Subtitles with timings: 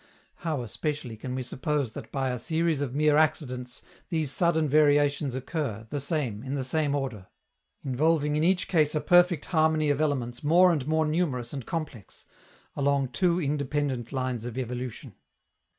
[0.37, 5.35] How, especially, can we suppose that by a series of mere "accidents" these sudden variations
[5.35, 7.27] occur, the same, in the same order,
[7.85, 12.25] involving in each case a perfect harmony of elements more and more numerous and complex
[12.75, 15.13] along two independent lines of evolution?